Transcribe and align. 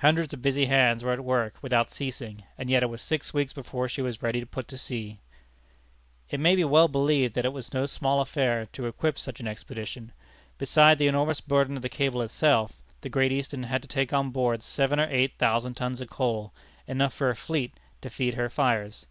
Hundreds 0.00 0.34
of 0.34 0.42
busy 0.42 0.66
hands 0.66 1.02
were 1.02 1.14
at 1.14 1.24
work 1.24 1.54
without 1.62 1.90
ceasing, 1.90 2.44
and 2.58 2.68
yet 2.68 2.82
it 2.82 2.90
was 2.90 3.00
six 3.00 3.32
weeks 3.32 3.54
before 3.54 3.88
she 3.88 4.02
was 4.02 4.22
ready 4.22 4.38
to 4.38 4.44
put 4.44 4.68
to 4.68 4.76
sea. 4.76 5.20
It 6.28 6.38
may 6.38 6.62
well 6.64 6.86
be 6.86 6.92
believed 6.92 7.34
that 7.36 7.46
it 7.46 7.52
was 7.54 7.72
no 7.72 7.86
small 7.86 8.20
affair 8.20 8.66
to 8.74 8.86
equip 8.86 9.18
such 9.18 9.40
an 9.40 9.48
expedition. 9.48 10.12
Beside 10.58 10.98
the 10.98 11.06
enormous 11.08 11.40
burden 11.40 11.76
of 11.76 11.82
the 11.82 11.88
cable 11.88 12.20
itself, 12.20 12.72
the 13.00 13.08
Great 13.08 13.32
Eastern 13.32 13.62
had 13.62 13.80
to 13.80 13.88
take 13.88 14.12
on 14.12 14.28
board 14.32 14.62
seven 14.62 15.00
or 15.00 15.08
eight 15.10 15.38
thousand 15.38 15.72
tons 15.78 16.02
of 16.02 16.10
coal, 16.10 16.52
enough 16.86 17.14
for 17.14 17.30
a 17.30 17.34
fleet, 17.34 17.72
to 18.02 18.10
feed 18.10 18.34
her 18.34 18.50
fires. 18.50 19.06